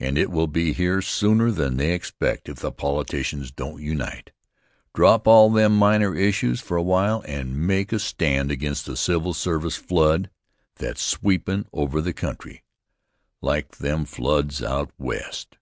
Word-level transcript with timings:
And 0.00 0.18
it 0.18 0.28
will 0.32 0.48
be 0.48 0.72
here 0.72 1.00
sooner 1.00 1.52
than 1.52 1.76
they 1.76 1.92
expect 1.94 2.48
if 2.48 2.56
the 2.58 2.72
politicians 2.72 3.52
don't 3.52 3.80
unite, 3.80 4.32
drop 4.92 5.28
all 5.28 5.50
them 5.50 5.78
minor 5.78 6.16
issues 6.16 6.60
for 6.60 6.76
a 6.76 6.82
while 6.82 7.22
and 7.28 7.56
make 7.64 7.92
a 7.92 8.00
stand 8.00 8.50
against 8.50 8.86
the 8.86 8.96
civil 8.96 9.32
service 9.32 9.76
flood 9.76 10.30
that's 10.78 11.00
sweepin' 11.00 11.66
over 11.72 12.00
the 12.00 12.12
country 12.12 12.64
like 13.40 13.76
them 13.76 14.04
floods 14.04 14.64
out 14.64 14.90
West. 14.98 15.58